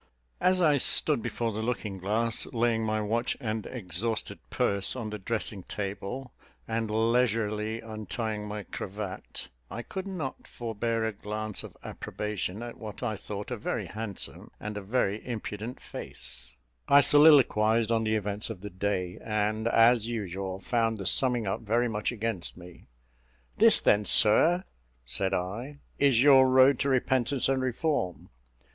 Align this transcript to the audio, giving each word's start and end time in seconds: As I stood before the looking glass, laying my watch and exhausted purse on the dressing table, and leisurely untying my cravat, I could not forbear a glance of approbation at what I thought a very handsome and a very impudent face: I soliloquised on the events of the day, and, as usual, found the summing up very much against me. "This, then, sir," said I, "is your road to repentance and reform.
As 0.39 0.63
I 0.63 0.79
stood 0.79 1.21
before 1.21 1.51
the 1.51 1.61
looking 1.61 1.99
glass, 1.99 2.47
laying 2.47 2.83
my 2.83 3.01
watch 3.01 3.37
and 3.39 3.67
exhausted 3.67 4.39
purse 4.49 4.95
on 4.95 5.11
the 5.11 5.19
dressing 5.19 5.61
table, 5.61 6.33
and 6.67 6.89
leisurely 6.89 7.81
untying 7.81 8.47
my 8.47 8.63
cravat, 8.63 9.49
I 9.69 9.83
could 9.83 10.07
not 10.07 10.47
forbear 10.47 11.05
a 11.05 11.11
glance 11.13 11.61
of 11.61 11.77
approbation 11.83 12.63
at 12.63 12.79
what 12.79 13.03
I 13.03 13.15
thought 13.15 13.51
a 13.51 13.57
very 13.57 13.85
handsome 13.85 14.49
and 14.59 14.75
a 14.75 14.81
very 14.81 15.23
impudent 15.23 15.79
face: 15.79 16.55
I 16.87 17.01
soliloquised 17.01 17.91
on 17.91 18.03
the 18.03 18.15
events 18.15 18.49
of 18.49 18.61
the 18.61 18.71
day, 18.71 19.19
and, 19.23 19.67
as 19.67 20.07
usual, 20.07 20.57
found 20.57 20.97
the 20.97 21.05
summing 21.05 21.45
up 21.45 21.61
very 21.61 21.87
much 21.87 22.11
against 22.11 22.57
me. 22.57 22.87
"This, 23.57 23.79
then, 23.79 24.05
sir," 24.05 24.63
said 25.05 25.35
I, 25.35 25.77
"is 25.99 26.23
your 26.23 26.49
road 26.49 26.79
to 26.79 26.89
repentance 26.89 27.47
and 27.47 27.61
reform. 27.61 28.31